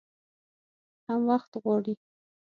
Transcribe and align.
هم 1.07 1.21
وخت 1.31 1.51
غواړي. 1.63 1.93